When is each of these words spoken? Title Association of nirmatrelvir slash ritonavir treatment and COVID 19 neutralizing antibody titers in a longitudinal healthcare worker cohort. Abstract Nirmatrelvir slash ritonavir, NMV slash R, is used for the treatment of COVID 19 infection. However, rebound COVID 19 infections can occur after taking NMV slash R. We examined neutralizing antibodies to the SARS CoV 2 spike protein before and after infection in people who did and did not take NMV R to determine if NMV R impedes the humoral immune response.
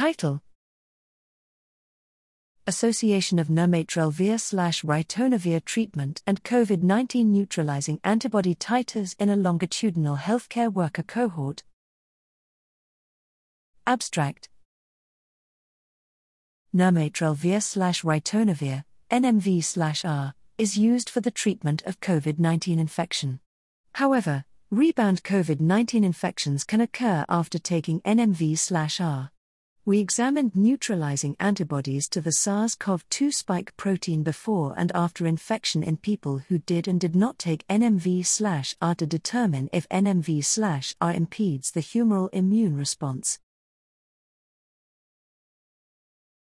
Title 0.00 0.40
Association 2.66 3.38
of 3.38 3.48
nirmatrelvir 3.48 4.40
slash 4.40 4.80
ritonavir 4.80 5.62
treatment 5.62 6.22
and 6.26 6.42
COVID 6.42 6.82
19 6.82 7.30
neutralizing 7.30 8.00
antibody 8.02 8.54
titers 8.54 9.14
in 9.18 9.28
a 9.28 9.36
longitudinal 9.36 10.16
healthcare 10.16 10.72
worker 10.72 11.02
cohort. 11.02 11.64
Abstract 13.86 14.48
Nirmatrelvir 16.74 17.62
slash 17.62 18.00
ritonavir, 18.00 18.84
NMV 19.10 19.62
slash 19.62 20.06
R, 20.06 20.32
is 20.56 20.78
used 20.78 21.10
for 21.10 21.20
the 21.20 21.30
treatment 21.30 21.82
of 21.82 22.00
COVID 22.00 22.38
19 22.38 22.78
infection. 22.78 23.40
However, 23.96 24.46
rebound 24.70 25.24
COVID 25.24 25.60
19 25.60 26.04
infections 26.04 26.64
can 26.64 26.80
occur 26.80 27.26
after 27.28 27.58
taking 27.58 28.00
NMV 28.00 28.56
slash 28.56 28.98
R. 28.98 29.30
We 29.90 29.98
examined 29.98 30.54
neutralizing 30.54 31.34
antibodies 31.40 32.08
to 32.10 32.20
the 32.20 32.30
SARS 32.30 32.76
CoV 32.76 33.04
2 33.08 33.32
spike 33.32 33.76
protein 33.76 34.22
before 34.22 34.72
and 34.76 34.92
after 34.94 35.26
infection 35.26 35.82
in 35.82 35.96
people 35.96 36.38
who 36.38 36.58
did 36.58 36.86
and 36.86 37.00
did 37.00 37.16
not 37.16 37.40
take 37.40 37.66
NMV 37.66 38.76
R 38.80 38.94
to 38.94 39.04
determine 39.04 39.68
if 39.72 39.88
NMV 39.88 40.94
R 41.00 41.12
impedes 41.12 41.72
the 41.72 41.80
humoral 41.80 42.28
immune 42.32 42.76
response. 42.76 43.40